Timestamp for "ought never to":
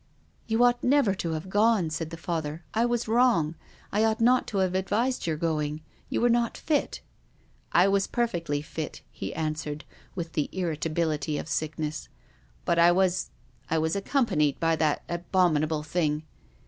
0.63-1.33